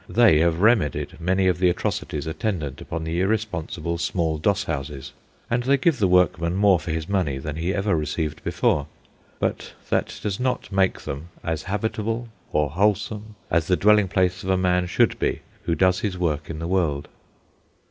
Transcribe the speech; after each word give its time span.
They 0.09 0.39
have 0.39 0.61
remedied 0.61 1.21
many 1.21 1.47
of 1.47 1.59
the 1.59 1.69
atrocities 1.69 2.25
attendant 2.25 2.81
upon 2.81 3.03
the 3.03 3.21
irresponsible 3.21 3.99
small 3.99 4.39
doss 4.39 4.63
houses, 4.63 5.11
and 5.47 5.61
they 5.61 5.77
give 5.77 5.99
the 5.99 6.07
workman 6.07 6.55
more 6.55 6.79
for 6.79 6.89
his 6.89 7.07
money 7.07 7.37
than 7.37 7.57
he 7.57 7.71
ever 7.71 7.95
received 7.95 8.43
before; 8.43 8.87
but 9.37 9.73
that 9.91 10.19
does 10.23 10.39
not 10.39 10.71
make 10.71 11.01
them 11.01 11.29
as 11.43 11.61
habitable 11.69 12.29
or 12.51 12.71
wholesome 12.71 13.35
as 13.51 13.67
the 13.67 13.77
dwelling 13.77 14.07
place 14.07 14.41
of 14.43 14.49
a 14.49 14.57
man 14.57 14.87
should 14.87 15.19
be 15.19 15.41
who 15.65 15.75
does 15.75 15.99
his 15.99 16.17
work 16.17 16.49
in 16.49 16.57
the 16.57 16.67
world. 16.67 17.07